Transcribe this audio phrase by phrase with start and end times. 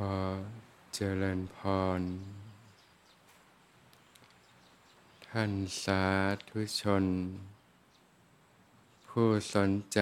[0.00, 0.04] อ
[0.94, 1.58] เจริญพ
[1.98, 2.00] ร
[5.28, 5.52] ท่าน
[5.82, 6.04] สา
[6.48, 7.04] ธุชน
[9.08, 10.00] ผู้สนใจ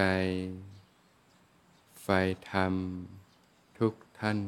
[2.03, 2.07] ไฟ
[2.51, 2.75] ธรรม
[3.79, 4.39] ทุกท่าน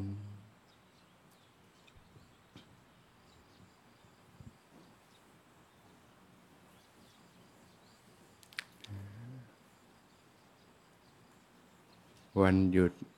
[12.41, 13.10] วันหยุด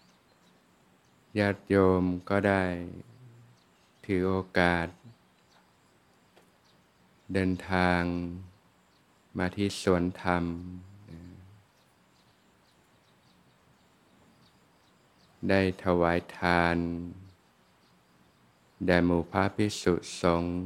[1.39, 2.65] ญาติโยมก็ได้
[4.05, 4.87] ถือโอกาส
[7.33, 8.03] เดินทาง
[9.39, 10.45] มาที่สวนธรรม
[15.49, 16.77] ได้ถวายทาน
[18.87, 20.57] แด่หมู่พระพิสุสงฆ์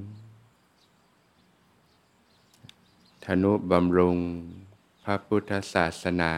[3.24, 4.18] ธนุบำรุง
[5.04, 6.34] พระพุทธศาสนา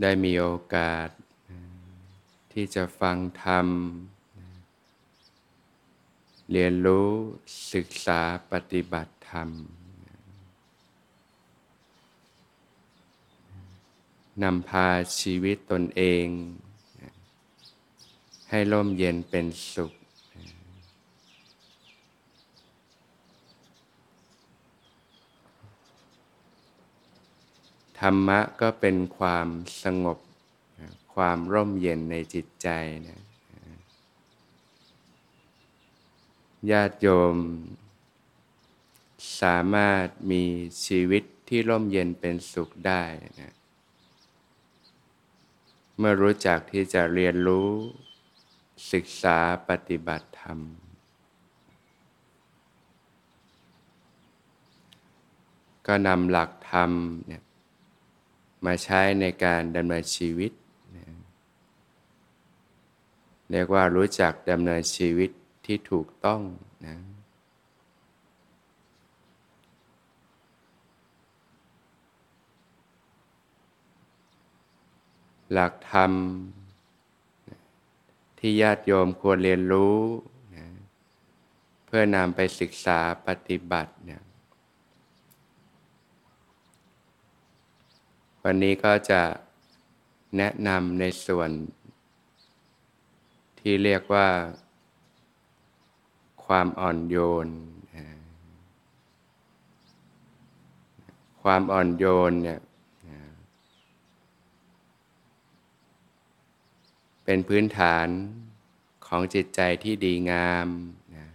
[0.00, 1.08] ได้มีโอกาส
[2.52, 3.66] ที่จะฟังธรรม
[6.52, 7.10] เรียนรู้
[7.72, 8.20] ศึกษา
[8.52, 9.48] ปฏิบัติธรรม
[14.42, 14.88] นำพา
[15.20, 16.26] ชีวิตตนเอง
[18.50, 19.92] ให้ร่มเย็นเป็นสุข
[28.00, 29.48] ธรรมะก็เป็นความ
[29.82, 30.18] สงบ
[31.14, 32.68] ความร่มเย็นในจิตใจ
[33.08, 33.20] นะ
[36.70, 37.36] ญาติโยม
[39.40, 40.44] สามารถมี
[40.86, 43.02] ชีวิตที่ร่มเย็นเป็นสุขได้
[43.40, 43.54] นะ
[45.98, 47.70] เมื่อรู้จักที่จะเรียนรู้
[48.92, 49.38] ศึกษา
[49.68, 50.60] ปฏิบัติธรรม
[55.86, 56.90] ก็นำหลักธรรม
[57.26, 57.42] เนี่ย
[58.66, 60.52] มาใช้ในการดำเนินชีวิต
[63.50, 65.30] เรียกว่ารู้จักดำเนินชีวิต
[65.66, 66.40] ที่ถูกต้อง
[66.86, 66.96] นะ
[75.52, 76.12] หลักธรรม
[78.38, 79.98] ที่ญาติโยมควรเรียนรู้
[80.56, 80.66] นะ
[81.86, 84.22] เพื่อนำไปศึกษาปฏิบัติเนี่ย
[88.48, 89.22] วันนี้ก็จะ
[90.36, 91.50] แนะนำในส่วน
[93.60, 94.28] ที่เรียกว่า
[96.46, 97.48] ความอ่อนโยน
[101.42, 102.60] ความอ่อนโยนเนี่ย
[107.24, 108.06] เป็นพื้นฐาน
[109.06, 110.68] ของจิตใจที่ดีงาม
[111.16, 111.26] นะ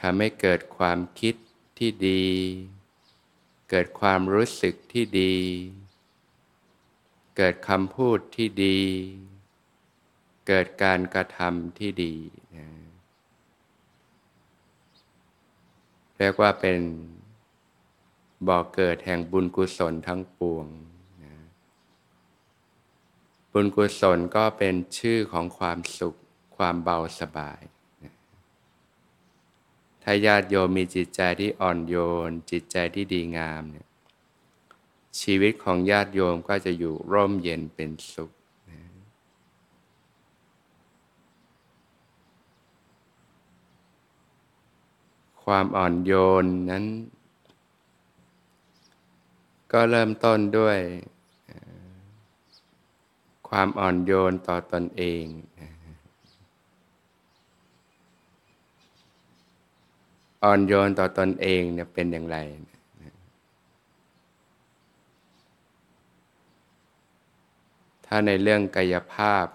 [0.00, 1.34] ทำให้เกิดความคิด
[1.78, 2.24] ที่ดี
[3.74, 5.36] เกิดความรู้สึกที่ดี
[7.36, 8.80] เกิดคำพูดที่ดี
[10.48, 12.14] เกิดการกระทำที่ดี
[12.56, 12.68] นะ
[16.16, 16.80] เรียกว่าเป็น
[18.48, 20.66] บ่อกเกิดแห่งบุญกุศลทั้งปวง
[21.24, 21.34] นะ
[23.52, 26.14] บุญกุศลก็เป็นชื่อของความสุข
[26.56, 27.60] ความเบาสบาย
[30.02, 31.96] ถ้าญาติโยมมีจิตใจที่อ่อนโย
[32.28, 33.86] น จิตใจที่ดีงามเนี่ย
[35.20, 38.30] ชีวิตของญาติโยมก็จะอยู่ร่มเย็นเป็นสุข
[45.44, 46.84] ความอ่อนโยนนั้น
[49.72, 50.78] ก็เริ่มต้นด้วย
[53.48, 55.24] ความอ่อนโยนต่อตอนเอง
[60.44, 62.36] อ่อนโยนต่อตอนเองเนี่ยเป็นอย่างไร
[68.06, 69.46] ถ้าในเรื่องกายภาพ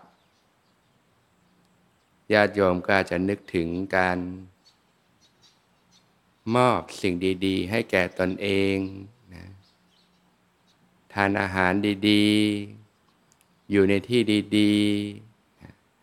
[2.33, 3.67] ญาติโยมก็อาจจะนึกถึง
[3.97, 4.17] การ
[6.55, 7.13] มอบสิ่ง
[7.45, 8.75] ดี ๆ ให้แก่ตนเอง
[9.33, 9.43] นะ
[11.13, 11.73] ทานอาหาร
[12.09, 14.21] ดีๆ อยู่ในที่
[14.57, 14.75] ดี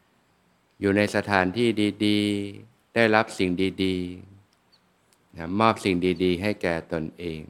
[0.00, 1.68] ๆ อยู่ในสถานที่
[2.06, 2.20] ดี
[2.58, 3.50] ๆ ได้รับสิ่ง
[3.84, 4.33] ดี ๆ
[5.36, 7.42] นะมอบสิ่งดี ๆ ให้แก่ตนเอง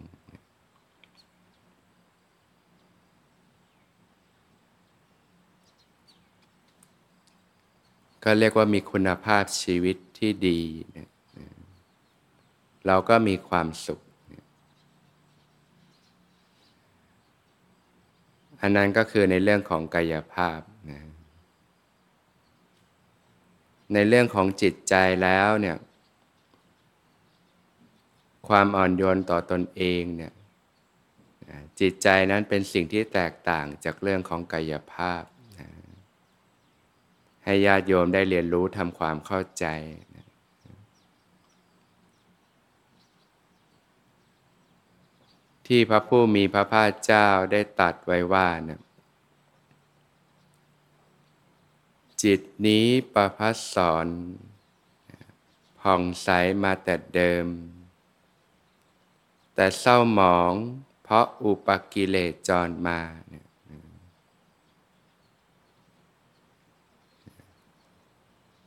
[8.24, 10.60] ก็เรียกว่ามีคุณภาพชีวิตที่ดี
[10.96, 11.08] นะ
[12.86, 14.00] เราก็มีความสุข
[18.60, 20.60] อันนั้นก็คือในเรื่องของกายภาพ
[20.90, 21.00] นะ
[23.94, 25.76] ในเรื่องของจิตใจแล้วเนี่ย
[28.48, 30.32] ความอ่อนโยนต่อตนเองเนี่ย
[31.80, 35.22] จิตใจนั้นเป็นสิ่งที่แตกต่างจากเรื่องของกายภาพ
[37.44, 39.66] ให้ญาติโยมได้เรียนรู้ทำความเข้าใจ
[45.66, 48.80] ที่พระผู้มีพระภาคเจ้าได้ตัดไว้ว่านะ
[52.22, 54.06] จิตนี้ประพัสสอน
[55.80, 56.28] ผ่องใส
[56.62, 57.46] มาแต่เดิม
[59.54, 60.52] แต่เศร้าหมอง
[61.02, 63.46] เพราะอุปกิเลสจรมาเนี่ย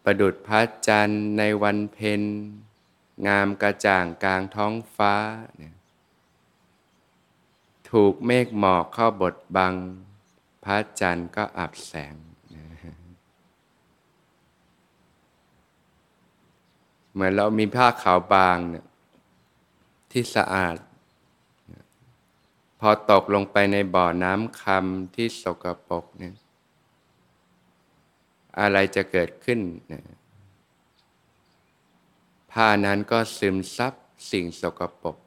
[0.03, 2.21] ประดุดพระจันทร์ในวันเพ็ญ
[3.27, 5.15] งามกระจ่างกลางท้องฟ้า
[5.57, 5.75] เนี่ย
[7.91, 9.73] ถูกเมฆหมอกเข้าบดบัง
[10.65, 12.15] พระจันทร์ก็อับแสง
[17.13, 18.85] เหมือนเรามีผ้าขาวบางเนี่ย
[20.17, 20.77] ที่สะอาด
[22.79, 26.35] พอตกลงไปในบ่อน้ำคำที่สกปรกเนี่ย
[28.59, 29.59] อะไรจะเกิดขึ้น
[29.91, 29.93] น
[32.51, 33.93] ผ้านั้นก็ซึมซับ
[34.31, 35.17] สิ่งสกปรก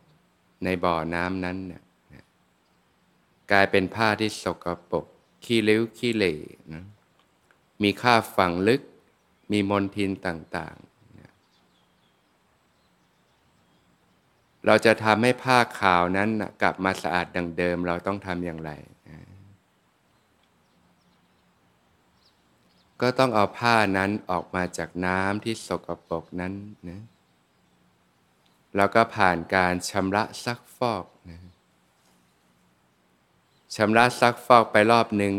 [0.64, 1.82] ในบ่อน้ำนั้นเนี่ย
[3.50, 5.06] กลายเป็นผ้าที่สกปรก
[5.44, 6.34] ขี้ริ้วขี้เหร่
[6.74, 6.84] นะ
[7.82, 8.82] มีค่าฝังลึก
[9.52, 10.76] มีมลทินต่าง
[14.66, 16.28] เราจะทำให้ผ้าขาวนั้น
[16.62, 18.70] กลับมาสะอาดดังเดิม เราต้องทำอย่างไร
[23.00, 26.52] ก็ต้องเอาผ้านั้นออกมาจากน้ำที่สกปรกนั้น
[26.90, 27.00] นะ
[28.76, 31.40] แล้วก็ผ่านการชำระซักฟอกนะ
[33.76, 35.34] ชำระซักฟอกไปรอบหนึ่ง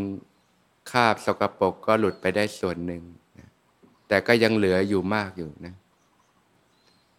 [0.91, 3.03] คราบสกปรกก็หลุดไปได้ส่วนหนึ่ง
[3.37, 3.47] นะ
[4.07, 5.73] แต่ก็ยังเหลืออยู่มากอยู่นะ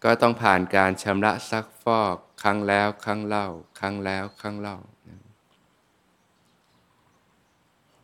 [0.05, 3.47] ก็ต้องผ่านการชำระซักฟอกครั้งแล้วครั้งเล่า
[3.81, 4.77] ครั้งแล้วครั้งเล่า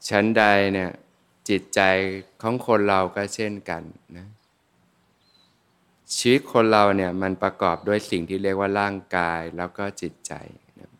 [0.08, 0.90] ชั้นใดเนี่ย
[1.48, 1.80] จิตใจ
[2.42, 3.82] ของคนเราก็เช่นกัน
[4.16, 4.28] นะ
[6.16, 10.32] ชีวิตคนเราเนี่ยมันประกอบด้วยสิ่งที่เรียกว่าร่างกายแล้วก็จิตใจ
[10.80, 10.90] นะ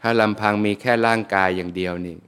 [0.00, 2.18] ถ้าลำพังมีแค่ร่างกายอย่างเดียวนี่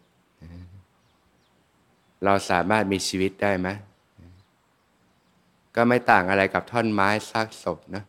[2.25, 3.69] เราสามารถมีชีวิตได้ไหม
[5.77, 8.05] ก็ไม่ต่างอะไรกับท่อนไม้ซากศพนะ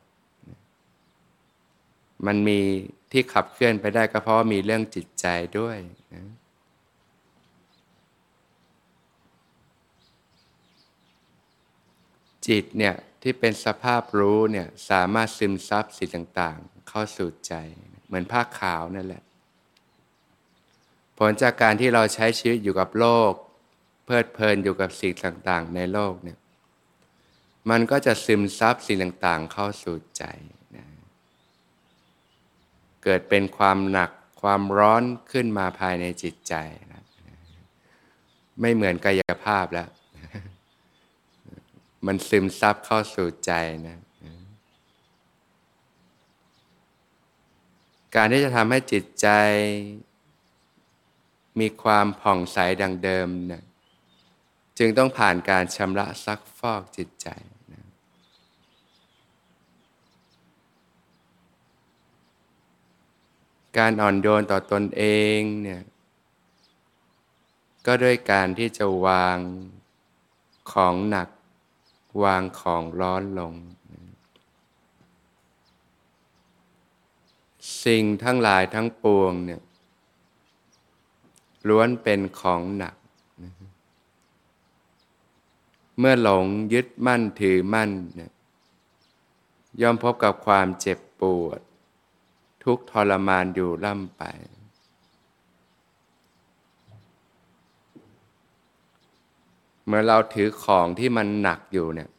[2.26, 2.60] มันมี
[3.12, 5.28] ที่ขับเคลื่อนไปได้ก็เพราะว่ามีเรื่องจิตใจ
[5.60, 5.78] ด้วย
[6.14, 6.24] นะ
[12.48, 17.54] จิตเนี่ยที่เป็นสภาพรู้เนี่ยสามารถซึมซับสิ่งต่างๆ เข้าสู่ใจ
[18.06, 19.24] เหมือนผ้าขาวนั่นแหละ
[21.18, 23.32] ผลจากการที่เราใช้ชีวิตอยู่กับโลก
[24.06, 26.38] เพลิดเพลินอยู่กับสิ่งต่างๆ ในโลกเนี่ย
[27.70, 30.24] มันก็จะซึมซับสิ่งต่างๆ เข้าสู่ใจ
[30.76, 30.86] นะ
[33.04, 34.12] เกิดเป็นความหนัก
[34.42, 36.54] ความร้อนขึ้นมาภายในจิตใจ
[36.92, 37.04] นะ
[38.60, 39.90] ไม่เหมือนกายภาพแล้ว
[42.06, 43.52] มันซึมซับเข้าสู่ใจ
[43.88, 43.98] นะ
[48.16, 49.28] การที่จะทำให้จิตใจ
[51.60, 53.64] มีความผ่องใสดังเดิมนะ
[54.78, 57.28] จึงต้องผ่านการชำระซักฟอกจิตใจ
[63.78, 65.04] การอ่อนโยนต่อตนเอ
[65.38, 65.82] งเนี่ย
[67.86, 69.38] ก็ด้วยการที่จะวาง
[70.72, 71.30] ของหนัก
[72.24, 73.54] วางของร้อนลง
[77.86, 79.62] สิ่งทั้งหลายทั้งปวงเนี่ย
[81.68, 82.96] ล้วนเป็นของหนัก
[86.00, 88.32] เมื่อหลงยึดมั่นถือมั่นเนี่ย
[89.82, 91.60] ย่อมพบกับความเจ็บปวด
[92.64, 94.24] ทุกทรมานอยู่ล่ำไป
[99.86, 102.10] เมื่อเราถือของที่มันหนักอยู่เนี่ย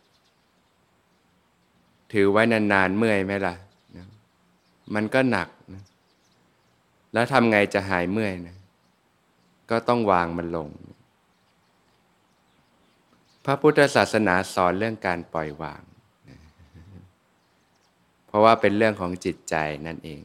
[2.12, 3.54] ถือไว้นานๆเมื่อยไหมล่ะ
[4.94, 5.84] มันก็หนักนะ
[7.12, 8.56] แล้วทำไงจะหายเมื่อยนะ
[9.70, 10.68] ก็ต้องวางมันลง
[13.44, 15.82] พระพุทธศาสนาสอนเรื่องการปล่อยวาง
[18.26, 19.54] เพราะว่าเป็นเรื่องของจิตใจ
[19.86, 20.22] นั่นเอง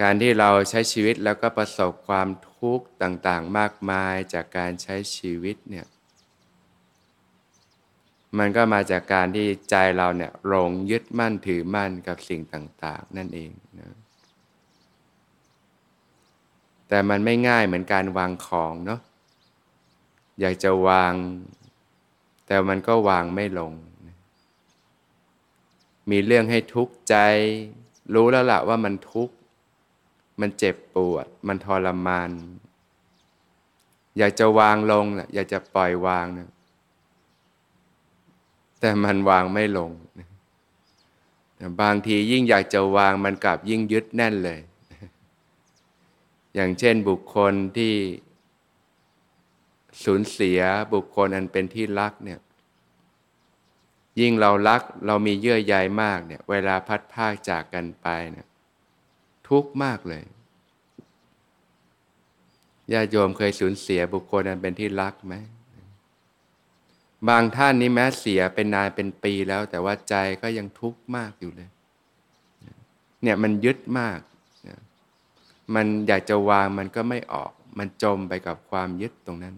[0.00, 5.86] การที่เราใช้ชีวิตแล้วก็ประสบความทุกข์ต่างๆ มากมายจากการใช้ชีวิตเนี่ย
[8.38, 13.90] มันก็มาจากการที่ใจเราเนี่ยหลงยึดมั่นถือมั่นกับสิ่งต่าง ๆ นั่นเองนะ
[16.88, 19.00] แต่มันไม่ง่ายเหมือนการวางของเนาะ
[20.40, 21.12] อยากจะวาง
[22.46, 23.72] แต่มันก็วางไม่ลง
[26.10, 27.16] มีเรื่องให้ทุกข์ใจ
[28.14, 29.34] รู้แล้วล่ะว่ามันทุกข์
[30.40, 32.30] มันเจ็บปวด มันทรมาน
[34.18, 36.48] อยากจะวางลงนะอยากจะปล่อยวางนะ
[38.80, 39.90] แต่มันวางไม่ลง
[41.80, 44.60] บางทียิ่งอยากจะวางมันกลับยิ่งยึดแน่นเลย
[46.54, 47.94] อย่างเช่นบุคคลที่
[50.04, 50.60] สูญเสีย
[50.94, 52.40] บุคคลอันเป็นที่รักเนี่ย
[54.20, 58.46] ยิ่งเรารักเรามีเยื่อใยมากเนี่ย เวลาพัดพากจากกันไปเนี่ย
[59.48, 60.24] ทุกข์มากเลย
[62.92, 65.34] ญาติโยมเคยสูญเสียบุคคลอันเป็นที่รักไหม
[67.28, 71.70] บางท่านนี้แม้เสียเป็นนานเป็นปีแล้ว แต่ว่าใจก็ยังทุกข์มากอยู่เลย
[73.22, 74.20] เนี่ยมันยึดมาก
[75.74, 79.54] มันอยากจะวางมันก็ไม่ออก มันจมไปกับความยึดตรงนั้น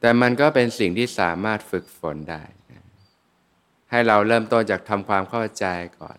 [0.00, 2.42] แต่มันก็เป็นสิ่งที่สามารถฝึกฝนได้
[3.90, 5.66] ให้เราเริ่มต้นจากทำความเข้าใจ
[6.00, 6.18] ก่อน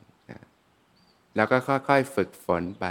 [1.36, 2.86] แล้วก็ค่อยๆฝึกฝนไป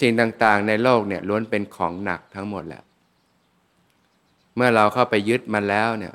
[0.00, 2.82] สิ่งต่างๆในโลกเนี่ยล้วนเป็นของหนักทั้งหมดแหละ
[4.56, 6.14] เมื่อเราเข้าไปยึดมันแล้วเนี่ย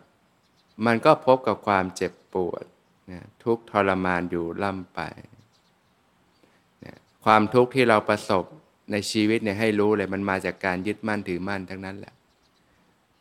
[0.86, 2.64] มันก็พบกับความเจ็บปวด
[3.12, 5.00] นะทุกทรมานอยู่ล่ำไป
[6.86, 8.44] นะความทุกข์ที่เราประสบ
[8.92, 12.14] ในชีวิตเนี่ยให้รู้เลยมันมาจากการยึดมั่นถือมั่นทั้งนั้นแหละ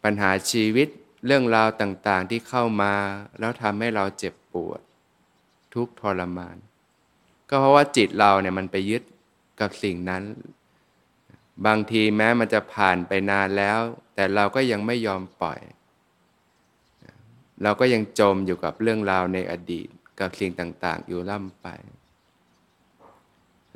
[0.05, 0.89] ปัญหาชีวิต
[1.27, 2.93] เรื่องราวต่างๆที่เข้ามา
[3.39, 4.81] แล้วทำให้เราเจ็บปวด
[5.77, 6.57] ทุกทรมาน
[7.49, 9.03] ก็เพราะว่าจิตเราเนี่ยมันไปยึด
[9.61, 10.23] กับสิ่งนั้น
[11.67, 13.81] บางทีแม้มันจะผ่านไปนานแล้ว
[14.15, 15.61] แต่เราก็ยังไม่ยอมปล่อย
[17.63, 19.89] เราก็ยังจมอยู่กับเรื่องราวในอดีต
[20.21, 21.67] กับสิ่งต่างๆ อยู่ล่ำไป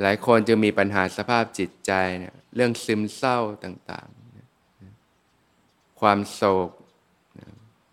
[0.01, 6.71] หลายคนจะมีปัญหาสภาพจิตใจเนี่ยเรื่องซึมเศร้าต่างๆ ความโศก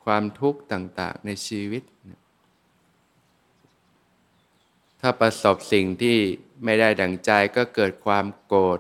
[0.06, 1.84] ความทุกข์ต่างๆ ในชีวิต
[5.02, 6.18] ถ้าประสบสิ่งที่
[6.64, 8.80] ไม่ได้ดังใจก็เกิดความโกรธ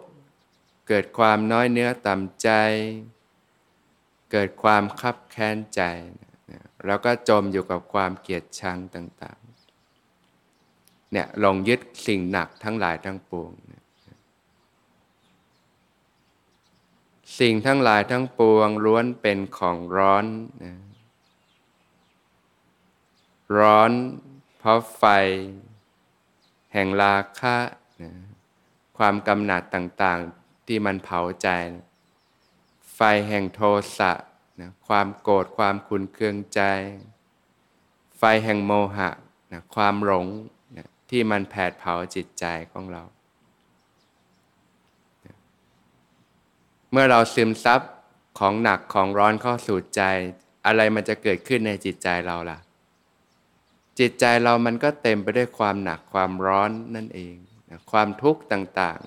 [0.87, 2.49] เกิดความน้อยเนื้อต่ำใจ
[4.31, 5.81] เกิดความคับแค้นใจ
[6.85, 13.51] แล้วก็จมอยู่กับความเกลียดชังต่างๆ เนี่ยลงยึดสิ่งหนักทั้งหลายทั้งปวง
[17.39, 20.25] สิ่งทั้งหลายทั้งปวงล้วนเป็นของร้อน
[20.63, 20.73] นะ
[23.57, 23.91] ร้อน
[24.57, 25.03] เพราะไฟ
[26.73, 27.55] แห่งราคะ
[28.01, 28.11] นะ
[28.97, 31.49] ความกำหนัดต่างๆที่มันเผาใจ
[32.95, 33.61] ไฟแห่งโท
[33.97, 34.11] สะ
[34.61, 36.61] นะความโกรธความขุนเคืองใจ
[38.17, 39.09] ไฟแห่งโมหะ
[39.51, 40.27] นะความหลง
[40.77, 43.03] นะที่มันแผดเผาจิตใจของเรา
[46.91, 47.81] เมื่อเราซึมซับ
[48.39, 50.01] ของหนักของร้อนเข้าสู่ใจ
[50.65, 52.57] อะไรมันจะเกิดขึ้นในจิตใจเราล่ะ
[53.99, 57.35] จิตใจเรามันก็เต็มไปด้วยความหนักความร้อนนั่นเอง
[57.91, 58.99] ความทุกข์ต่าง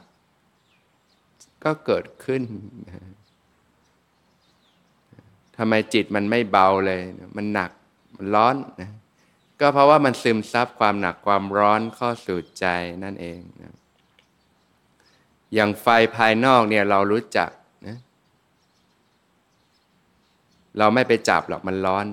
[0.79, 2.43] ๆ ก็เกิดขึ้น
[5.57, 7.01] ทำไมจิตมันไม่เบาเลย
[7.37, 7.71] มันหนัก
[8.17, 8.91] มันร้อนนะ
[9.61, 12.67] ก็เพราะว่ามันซึมซับความหนักความร้อนเข้าสู่ใจ
[13.05, 13.75] นั่นเองนะ
[15.55, 17.51] อย่างไฟภายนอกเนี่ยเรารู้จัก
[17.87, 17.99] นะ
[20.79, 22.07] เราไม่ไปจับหรอกมันร้อน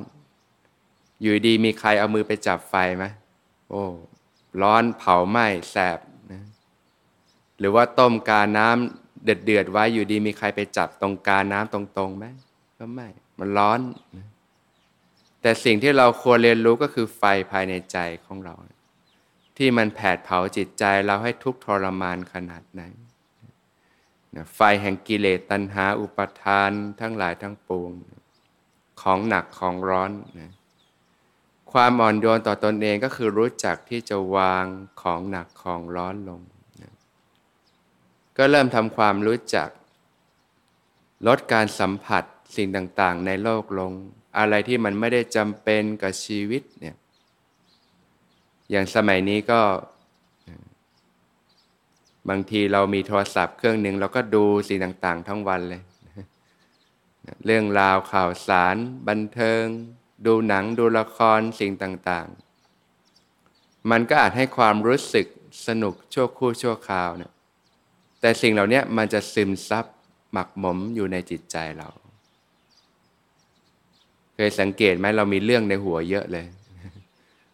[1.22, 3.06] อยู่ดีมีใครเอามือไปจับไฟไหม
[3.70, 3.84] โอ้
[4.62, 6.00] ร้อนเผาไหม้แสบ
[6.32, 6.44] นะ
[7.60, 12.26] หรือว่าต้มกาน้ำเดือดเดือดไว้อยู่ดีมีใครไปจับตรงกาน้ำตรงๆไหม
[12.78, 13.08] ก็ไม่
[13.40, 13.80] มันร้อน
[14.18, 14.28] นะ
[15.42, 18.56] แต่สิ่งที่เราควรเรียนรู้ก็คือไฟภายในใจของเรา
[19.58, 22.82] ที่มันแผดเผาจิตใจเราให้ทุกทรมานขนาดไหน
[24.56, 27.92] ไฟแห่งกิเลสตัณหาอุปทานทั้งหลายทั้งปวง
[29.02, 30.52] ของหนักของร้อนนะ
[31.72, 34.66] ความอ่อนโยนต่อตอนเองก็คือรู้จักที่จะวาง
[35.02, 36.42] ของหนักของร้อนลง
[36.82, 36.94] นะ
[38.38, 39.70] ก็เริ่มทำความรู้จัก
[41.28, 42.24] ลดการสัมผัส
[42.56, 43.92] สิ่งต่างๆ ในโลกลง
[44.38, 46.96] อะไรที่มันไม่ได้จำเป็นกับชีวิตเนี่ย
[48.72, 49.62] อย่างสมัยนี้ก็
[52.30, 55.82] บางทีเรามีโทรศัพท์เครื่องหนึ่งเราก็ดูสิ่งต่าง ๆ ทั้งวันเลย
[57.46, 58.76] เรื่องราวข่าวสาร
[59.08, 59.64] บันเทิง
[60.26, 65.28] ดูหนังดูละครสิ่งต่างๆ มันก็อาจให้ความรู้สึก
[65.68, 67.32] สนุกชั่วคู่ชั่วคราวเนี่ย
[68.22, 69.86] แต่สิ่งเหล่านี้มันจะซึมซับ
[70.32, 71.90] หมักหมมอยู่ในจิตใจเรา
[74.36, 76.46] เคยสังเกตไหมเรามีเรื่องในหัวเยอะเลย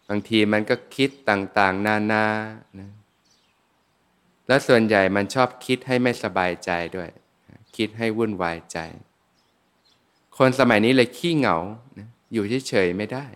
[0.08, 2.24] บางทีมันก็คิดต่างๆ นานา
[2.78, 2.90] นะ
[4.46, 7.10] แล้วส่วนใหญ่มันชอบคิดให้ไม่สบายใจด้วย
[7.76, 8.78] คิดให้วุ่นวายใจ
[10.36, 11.56] คนสมัยนี้เลยขี้เหงา
[11.98, 13.26] นะ อยู่เฉยๆไม่ได้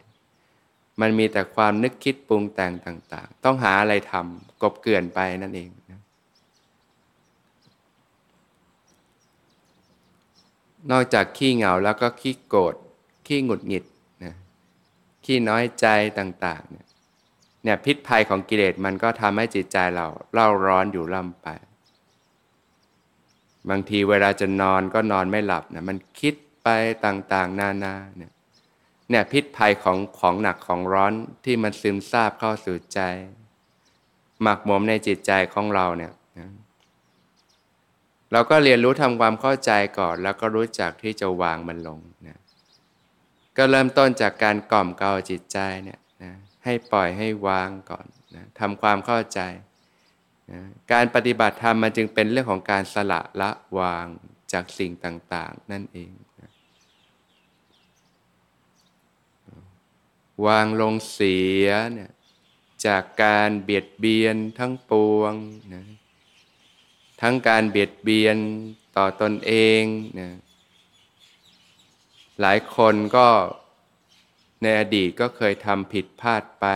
[1.00, 6.00] มันมีแต่ความนึกคิดปรุงแต่งต่าง ๆ ต้องหาอะไรทำกบเกื่อนไปนั่นเองนะ
[10.90, 12.74] นอกจากขี้เหงาแล้วก็ขี้โกรธ
[13.26, 13.84] ขี้หงุดหงิด
[14.24, 14.34] นะ
[15.24, 15.86] ขี้น้อยใจ
[16.18, 16.86] ต่างๆเนี่ย
[17.64, 21.48] เนี่ยพิษภัยของกิเลสมันก็ทำให้จิตใจเราเล่าร้อนอยู่ล่ำไป
[23.68, 26.68] บางทีเวลาจะนอนก็นอนไม่หลับนะมันคิดไป
[27.04, 28.32] ต่างๆ นานาเนี่ย
[29.10, 31.12] เนี่ยพิษภัยของของหนักของร้อน
[31.44, 33.00] ที่มันซึมซาบเข้าสู่ใจ
[34.42, 36.12] หมักหมมในจิตใจของเราเนี่ย
[38.32, 42.38] เราก็เรียนรู้ทำความเข้าใจก่อน แล้วก็รู้จักที่จะวางมันลงนะ
[43.56, 46.32] ก็เริ่มต้นจากการกล่อมเกลาจิตใจเนี่ยนะ
[46.64, 49.40] ให้ปล่อยให้วางก่อนนะทำความเข้าใจ
[50.52, 50.60] นะ
[50.92, 54.06] การปฏิบัติธรรมมันจึงเป็นเรื่องของการสละละวาง
[54.52, 56.50] จากสิ่งต่าง ๆ นั่นเองนะ
[60.46, 62.10] วางลงเสียเนี่ย
[62.86, 65.32] จากการเบียดเบียนทั้งปวง
[65.74, 65.84] นะ
[67.20, 68.36] ทั้งการเบียดเบียน
[68.96, 69.82] ต่อตนเอง
[70.20, 70.28] นะ
[72.40, 73.28] หลายคนก็
[74.62, 76.66] ในอดีตก็เคยทำผิดพลาดไป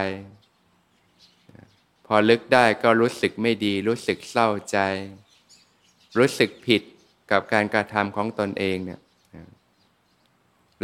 [2.06, 4.78] พอลึกได้ก็รู้สึกไม่ดี รู้สึกเศร้าใจ
[6.18, 6.82] รู้สึกผิด
[7.30, 9.00] กับการกระทำของตนเองเนี่ย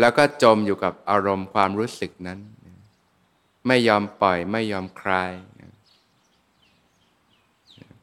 [0.01, 2.39] แล้วก็จมอยู่กับอารมณ์ความรู้สึกนั้น
[3.67, 5.33] ไม่ยอมปล่อยไม่ยอมคลาย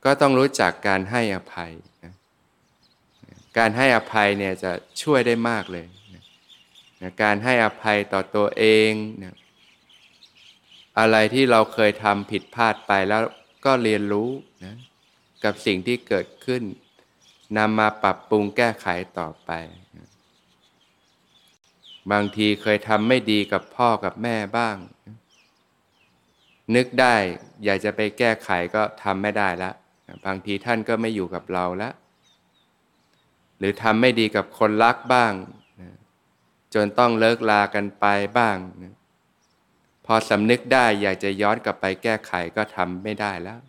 [0.04, 1.74] ก็ต้องรู้จักการให้อภัย
[3.58, 4.72] การให้อภัยเนี่ยจะ
[5.02, 5.86] ช่วยได้มากเลย
[7.24, 8.92] การให้อภัยต่อตัวเอง
[9.24, 9.36] นะ
[11.00, 13.22] อะไรที่เราเคยทำผิดพลาดไปแล้ว
[13.66, 14.30] ก็เรียนรู้
[14.66, 14.76] นะ
[15.44, 16.64] กับสิ่งที่เกิดขึ้น
[17.58, 18.88] นำมาปรับปรุงแก้ไข
[19.20, 19.52] ต่อไป
[22.12, 24.78] บางทีเคยทำไม่ดีกับพ่อกับแม่บ้าง
[26.76, 27.16] นึกได้
[27.66, 29.74] อยากจะไปแก้ไขก็ทำไม่ได้แล้ว
[30.26, 31.94] บางทีท่านก็ไม่อยู่กับเราแล้ว
[33.60, 35.34] หรือทำไม่ดีกับคนรักบ้าง
[36.74, 38.06] จนต้องเลิกลากันไป
[38.38, 38.58] บ้าง
[40.06, 43.60] พอสำนึกได้อยากจะย้อนกลับไปแก้ไขก็ทำไม่ได้แล้ว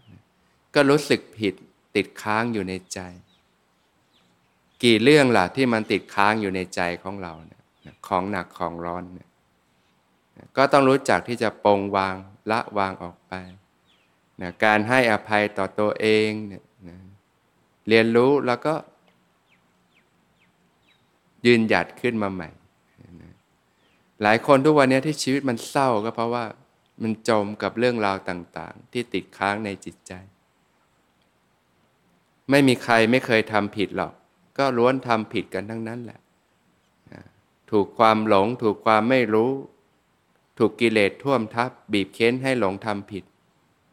[0.74, 1.54] ก็รู้สึกผิด
[1.96, 3.00] ติดค้างอยู่ในใจ
[4.84, 7.62] กี่เรื่องล่ะที่มันติดค้างอยู่ในใจของเราเนี่ย
[8.06, 9.28] ของหนักของร้อนเนี่ย
[10.56, 12.14] ก็ต้องรู้จักที่จะปรงวาง
[12.50, 13.32] ละวางออกไป
[14.40, 16.98] นะการให้อภัยต่อตัวเองเนี่ยนะ
[17.88, 18.74] เรียนรู้แล้วก็
[21.46, 22.48] ยืนหยัดขึ้นมาใหม่
[23.22, 23.32] นะ
[24.22, 26.44] หลายคนทุกวันนี้ที่ชีวิตมันเศร้าก็เพราะว่า
[27.02, 30.12] มันจมกับเรื่องราวต่าง ๆ ที่ติดค้างในจิตใจ
[32.50, 34.12] ไม่มีใครไม่เคยทำผิดหรอก
[34.58, 36.20] ก็ล้วนทำผิดกันทั้งนั้นแหละ
[37.12, 37.22] นะ
[37.70, 39.50] ถูกความหลง ถูกความไม่รู้
[40.58, 43.24] ถูกกิเลสท่วมทับบีบเค้นให้หลงทำผิด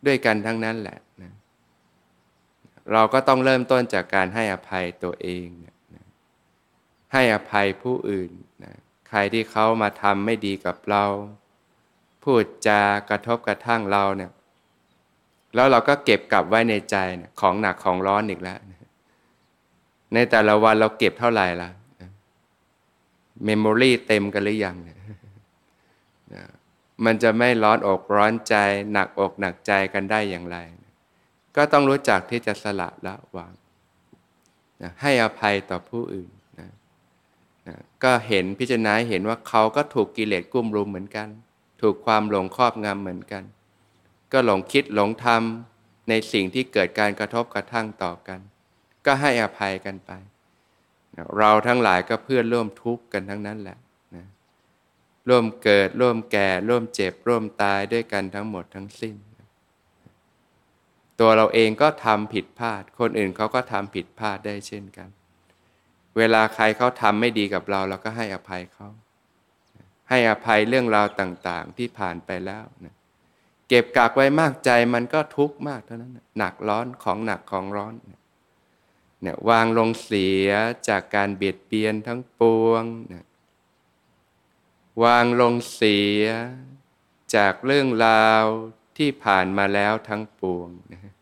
[0.05, 1.33] ด้วยกันทั้งนั้นแหละนะ
[2.91, 6.05] เราก็ต้องเริ่มต้นจากการให้อภัยตัวเองนะ
[7.13, 8.31] ให้อภัยผู้อื่น
[8.63, 8.73] นะ
[9.09, 11.05] ใครที่เขามาทำไม่ดีกับเรา
[12.23, 14.31] พูดจากระทบกระทั่งเราเนี่ย
[15.55, 18.89] แล้วเราก็เก็บกลับไว้ในใจนะของหนักของร้อนอีกแล้วนะ
[20.13, 21.69] ในแต่ละวันเราเก็บเท่าไหร่ละ
[23.45, 24.97] memory เต็มกันหรือยังเนี่ย
[27.05, 28.55] มันจะไม่ร้อนอกร้อนใจ
[28.93, 30.57] หนักอกหนักใจกันได้อย่างไร
[31.55, 33.53] ก็ต้องรู้จักที่จะสละละวาง
[34.81, 36.69] นะให้อภัยต่อผู้อื่นนะ
[37.67, 41.27] นะก็เห็นพิจารณาเห็นว่าเขาก็ถูกกิเลสกุ้มรุมเหมือนกัน
[41.81, 43.43] ถูกความหลงครอบงำเหมือนกัน
[44.31, 48.39] ก็หลงคิดหลงทำในสิ่งที่เกิดการกระทบกระทั่งต่อกัน
[49.05, 50.11] ก็ให้อภัยกันไป
[51.37, 53.77] เราทั้งหลายก็เพื่อนร่วมทุกข์กันทั้งนั้นแหละ
[55.29, 59.15] ร่วมเกิด ร่วมแก่ ร่วมเจ็บ ร่วมตายด้วยกันทั้งหมดทั้งสิ้น
[61.19, 65.09] ตัวเราเองก็ทำผิดพลาด คนอื่นเขาก็ทำผิดพลาดได้เช่นกัน
[66.17, 68.87] เวลาใครเขาทำไม่ดีกับเราเราก็ให้อภัยเขา
[70.09, 72.95] ให้อภัยเรื่องราวต่างๆ ที่ผ่านไปแล้วนะ
[73.67, 77.93] เก็บกักไว้มากใจมันก็ทุกข์มากเท่านั้นหนักร้อนของหนักของร้อน
[79.21, 80.49] เนี่ยวางลงเสีย
[80.87, 82.83] จากการเบียดเบียนทั้งปวง
[83.13, 83.25] นะ
[85.03, 86.23] วางลงเสีย
[87.35, 88.45] จากเรื่องราว
[88.97, 91.13] ที่ผ่านมาแล้วทั้งปวงนะ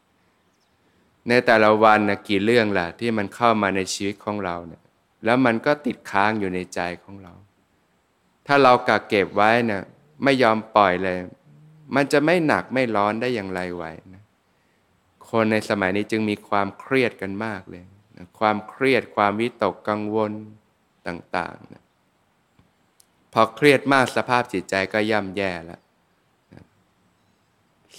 [1.27, 4.83] ในแต่ละวันนะกี่เรื่องล่ะ ที่มันเข้ามาในชีวิตของเราเนี่ย
[5.25, 7.33] แล้วมันก็ติดค้างอยู่ในใจของเรา
[8.47, 9.83] ถ้าเรากักเก็บไว้นะ่ะ
[10.23, 11.17] ไม่ยอมปล่อยเลย
[11.95, 14.23] มันจะไม่หนักไม่ร้อนได้อย่างไรไหวนะ
[15.29, 17.83] คนในสมัยนี้จึงมีความเครียดกันมากเลย
[18.17, 20.31] นะความเครียดความวิตกกังวล
[21.07, 21.80] ต่างๆนะ
[23.33, 25.81] พอเครียดมากสภาพจิตใจก็ย่ำแย่แล้ว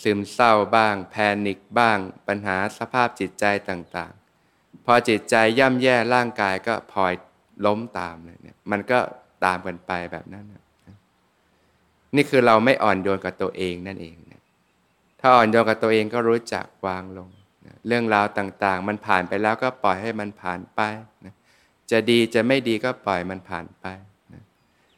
[0.02, 1.16] ซึมเศร้าบ้าง แพ
[1.46, 7.12] นิคบ้าง ปัญหาสภาพจิตใจต่างๆ พอจิตใจย่ำแย่ร่างกายก็พลอย
[7.66, 8.98] ล้มตามเลยเนี่ยมันก็
[9.44, 10.62] ตามกันไปแบบนั้นนะ
[12.16, 14.42] นี่คือเราไม่อ่อนโยนกับตัวเองนั่นเองนะ
[15.20, 17.28] ถ้าอ่อนโยนกับตัวเองก็รู้จักวางลง
[17.66, 20.80] นะเรื่องราวต่างๆ มันผ่านไปแล้วก็ปล่อยให้มันผ่านไป
[21.24, 21.34] นะ
[21.90, 23.86] จะดีจะไม่ดีก็ปล่อยมันผ่านไป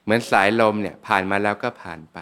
[0.04, 2.18] เหมือนสายลมเนี่ยผ่านมาแล้วก็ผ่านไป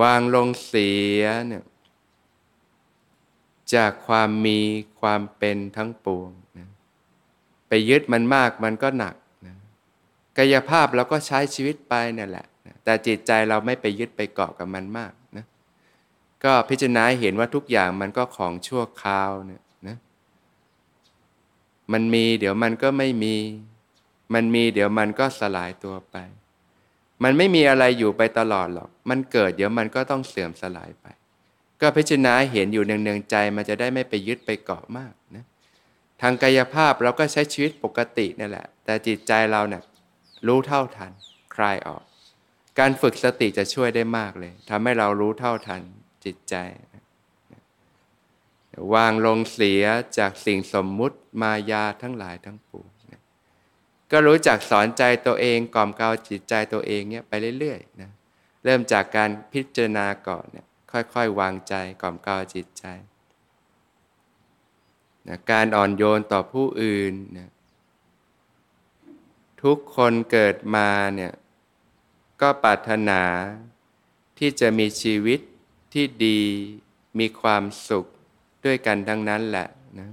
[0.00, 0.90] วางลงเสี
[1.20, 1.64] ยเนี่ย
[3.74, 4.58] จากความมี
[5.00, 6.68] ความเป็นทั้งปวงนะ
[7.68, 9.14] ไปยึดมันมากมันก็หนัก
[9.46, 9.54] นะ
[10.38, 12.46] กายภาพเราก็ใช้ชีวิตไปนั่นแหละ
[12.84, 15.44] แต่จิตใจเราไม่ไปยึดไปเกาะกับมันมากนะ
[16.44, 19.96] ก็พิจารณาเห็นว่าทุกอย่างมันก็ของชั่วคราวเนี่ยนะ
[21.92, 23.34] มันมีเดี๋ยวมันก็ไม่มี
[24.34, 26.16] มันมีเดี๋ยวมันก็สลายตัวไป
[27.22, 31.06] มันไม่มีอะไรอยู่ไปตลอดหรอก มันเกิดเดี๋ยวมันก็ต้องเสื่อมสลายไป
[31.80, 35.44] ก็พิจารณาเห็นอยู่เนืองๆใจ มันจะได้ไม่ไปยึดไปเกาะมากนะ
[36.22, 39.82] ทางกายภาพเราก็ใช้ชีวิตปกตินั่นแหละ แต่จิตใจเราเนี่ย
[40.46, 41.12] รู้เท่าทัน
[41.54, 42.02] คลายออก
[42.78, 45.82] การฝึกสติจะช่วยได้มากเลยทำให้เรารู้เท่าทัน
[46.24, 46.54] จิตใจ
[48.94, 49.84] วางลงเสีย
[50.18, 52.90] จากสิ่งสมมุติมายาทั้งหลายทั้งปวง
[54.10, 58.10] ก็รู้จักสอนใจตัวเองกล่อมเกลาจิตใจตัวเองเนี่ยไปเรื่อยๆนะ
[58.64, 62.84] เริ่มจากการพิจารณาก่อนเนี่ยค่อยๆ วางใจกล่อมเกลาจิตใจ
[65.28, 67.50] นะการอ่อนโยนต่อผู้อื่นนะ
[69.62, 71.32] ทุกคนเกิดมาเนี่ย
[72.40, 73.22] ก็ปรารถนา
[74.38, 75.40] ที่จะมีชีวิต
[75.92, 76.40] ที่ดี
[77.18, 78.06] มีความสุข
[78.64, 79.68] ด้วยกันทั้งนั้นแหละ
[79.98, 80.08] นะ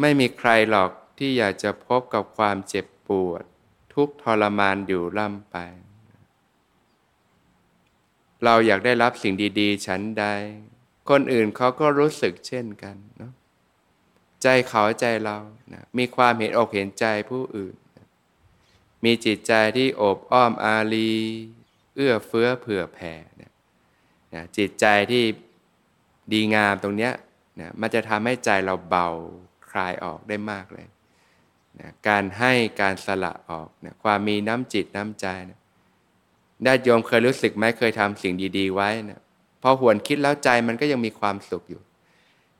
[0.00, 0.90] ไม่มีใครหรอก
[1.22, 3.44] ที่อยากจะพบกับความเจ็บปวด
[3.94, 5.56] ทุกทรมานอยู่ล่ำไป
[8.44, 10.24] เราอยากได้รับสิ่งดี ๆ ฉันใด
[11.10, 13.32] คนอื่นเขาก็รู้สึกเช่นกันเนาะ
[14.42, 15.38] ใจเขาใจเรา
[15.72, 17.76] นะมีความเห็นอกเห็นใจผู้อื่น
[19.04, 21.12] มีจิตใจที่โอบอ้อมอารี
[21.96, 23.52] เอื้อเฟื้อเผื่อแผ่เนี่ย
[24.34, 25.24] นะจิตใจที่
[26.32, 27.12] ดีงามตรงเนี้ย
[27.60, 29.08] นะมันจะทำให้ใจเราเบา
[29.70, 30.86] คลายออกได้มากเลย
[31.80, 35.58] นะการให้การสละออกนะความมีน้ำจิตน้ำใจนะ
[36.64, 39.20] ได้โยมเคยรู้สึกไหมเคยทำสิ่งดี ๆ ไว้นะ
[39.62, 41.82] พอหวนคิดแล้วใจมันก็ยังมีความสุขอยู่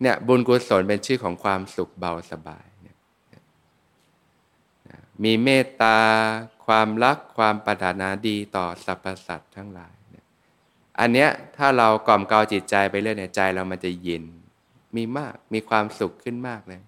[0.02, 2.66] เนี่ยบุญกุศลเป็นชื่อของความสุขเบาสบาย
[5.24, 5.98] มีเมตตา
[6.66, 10.24] ความรักความปรารถนาดีต่อสรรพสัตว์ทั้งหลายนี่ย
[11.00, 14.24] อันเนี้ยถ้าเรากล่อมเกลาจิตใจไปเรื่อยเนี่ยใจเรามันจะเย็น
[14.96, 16.80] มีมากมีความสุขขึ้นมากเลย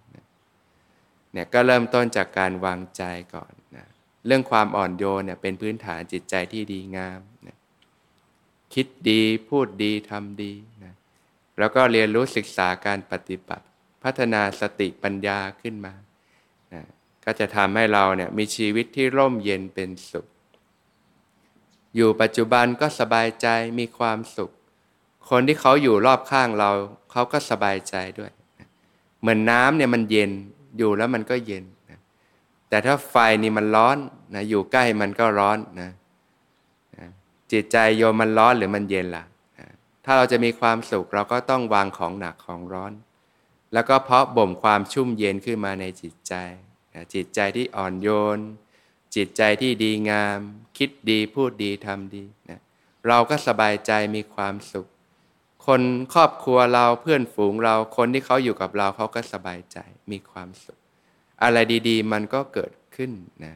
[1.33, 3.03] เนี่ยก็เริ่มต้นจากการวางใจ
[3.35, 3.87] ก่อนนะ
[4.27, 7.57] เรื่องความอ่อนโยนเนี่ยเป็นพื้นฐานจิตใจที่ดีงามนะ
[8.75, 10.53] คิดดีพูดดีทำดี
[10.85, 10.95] นะ
[11.59, 13.65] แล้วก็เรียนรู้ศึกษาการปฏิบัติ
[14.03, 15.95] พัฒนาสติปัญญาขึ้นมา
[16.75, 16.83] นะ
[17.25, 20.27] ก็จะทำให้เราเนี่ยมีชีวิตที่ร่มเย็นเป็นสุข
[21.97, 23.47] อยู่ปัจจุบันก็สบายใจ
[23.79, 24.51] มีความสุข
[25.31, 26.71] คนที่เขาอยู่รอบข้างเรา
[27.13, 28.33] เขาก็สบายใจด้วย
[29.21, 30.33] เหมือนน้ำเนี่ยมันเย็น
[30.79, 31.99] อยู่แล้วมันก็เย็นนะ
[32.69, 33.97] แต่ถ้าไฟนี่มันร้อน
[34.35, 35.91] นะอยู่ใกล้มันก็ร้อนนะ
[36.99, 37.07] นะ
[37.53, 39.25] จิตใจโยมมันร้อนหรือมันเย็นล่ะ
[39.59, 39.67] นะ
[40.05, 42.93] ถ้าเราจะมีความสุขเราก็ต้องวางของหนักของร้อน
[43.73, 46.35] แล้วก็เพาะบ่มความชุ่มเย็นขึ้นมาในจิตใจ
[47.15, 48.39] จิตใจที่อ่อนโยน
[49.17, 50.39] จิตใจที่ดีงาม
[50.79, 52.61] คิดดีพูดดีทำดีนะ
[53.09, 54.87] เราก็สบายใจมีความสุข
[55.67, 55.83] คน
[56.15, 59.79] ครอบครัวเราเพื่อนฝูงเราคนที่เขาอยู่กับเราเขาก็สบายใจ
[60.11, 60.79] มีความสุข
[61.43, 63.11] อะไรดี ๆ มันก็เกิดขึ้น
[63.45, 63.55] นะ